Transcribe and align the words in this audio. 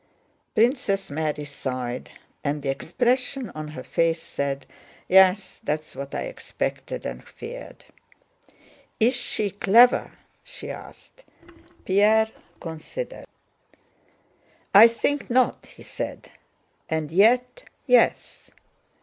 Princess 0.55 1.11
Mary 1.11 1.45
sighed, 1.45 2.09
and 2.43 2.63
the 2.63 2.69
expression 2.71 3.51
on 3.51 3.67
her 3.67 3.83
face 3.83 4.19
said: 4.19 4.65
"Yes, 5.07 5.61
that's 5.63 5.95
what 5.95 6.15
I 6.15 6.21
expected 6.23 7.05
and 7.05 7.23
feared." 7.23 7.85
"Is 8.99 9.13
she 9.13 9.51
clever?" 9.51 10.13
she 10.43 10.71
asked. 10.71 11.23
Pierre 11.85 12.31
considered. 12.59 13.27
"I 14.73 14.87
think 14.87 15.29
not," 15.29 15.67
he 15.67 15.83
said, 15.83 16.31
"and 16.89 17.11
yet—yes. 17.11 18.49